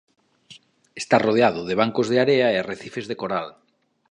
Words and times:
Está 1.01 1.15
rodeado 1.25 1.59
de 1.65 1.79
bancos 1.81 2.07
de 2.11 2.17
area 2.25 2.47
e 2.49 2.55
arrecifes 2.57 3.05
de 3.07 3.15
coral. 3.21 3.47